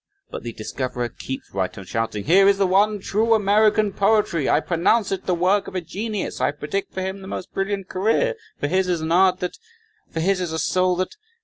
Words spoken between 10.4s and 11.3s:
is a soul that